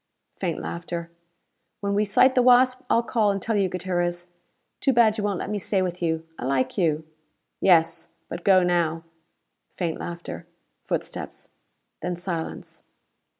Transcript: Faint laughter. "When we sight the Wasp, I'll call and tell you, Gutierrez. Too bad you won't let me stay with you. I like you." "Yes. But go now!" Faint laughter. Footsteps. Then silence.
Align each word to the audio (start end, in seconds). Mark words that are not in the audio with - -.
Faint 0.33 0.59
laughter. 0.59 1.11
"When 1.79 1.93
we 1.93 2.05
sight 2.05 2.33
the 2.33 2.41
Wasp, 2.41 2.81
I'll 2.89 3.03
call 3.03 3.29
and 3.29 3.39
tell 3.39 3.55
you, 3.55 3.69
Gutierrez. 3.69 4.29
Too 4.79 4.93
bad 4.93 5.15
you 5.19 5.23
won't 5.23 5.37
let 5.37 5.51
me 5.51 5.59
stay 5.59 5.83
with 5.83 6.01
you. 6.01 6.25
I 6.39 6.45
like 6.45 6.75
you." 6.75 7.05
"Yes. 7.59 8.07
But 8.27 8.43
go 8.43 8.63
now!" 8.63 9.03
Faint 9.69 9.99
laughter. 9.99 10.47
Footsteps. 10.85 11.49
Then 12.01 12.15
silence. 12.15 12.81